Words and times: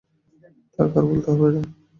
থাক, 0.79 0.91
আর 0.97 1.03
বলতে 1.09 1.29
হবে 1.31 1.49
না। 1.55 1.61